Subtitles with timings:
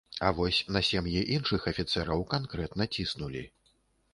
[0.27, 3.45] А вось на сем'і іншых афіцэраў канкрэтна ціснулі.